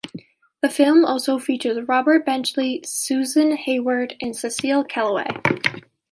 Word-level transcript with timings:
The 0.63 0.69
film 0.71 1.05
also 1.05 1.37
features 1.37 1.87
Robert 1.87 2.25
Benchley, 2.25 2.81
Susan 2.83 3.55
Hayward 3.55 4.15
and 4.19 4.35
Cecil 4.35 4.85
Kellaway. 4.85 5.29